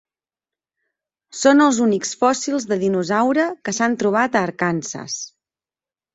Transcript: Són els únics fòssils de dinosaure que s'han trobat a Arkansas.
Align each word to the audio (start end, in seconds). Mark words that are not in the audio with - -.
Són 1.39 1.61
els 1.65 1.81
únics 1.87 2.13
fòssils 2.21 2.65
de 2.73 2.79
dinosaure 2.85 3.47
que 3.69 3.75
s'han 3.81 4.01
trobat 4.05 4.41
a 4.41 4.43
Arkansas. 4.51 5.21